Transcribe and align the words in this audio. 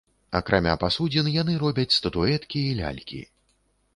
Акрамя 0.37 0.71
пасудзін 0.83 1.29
яны 1.41 1.59
робяць 1.65 1.95
статуэткі 1.97 2.65
і 2.71 2.75
лялькі. 2.83 3.21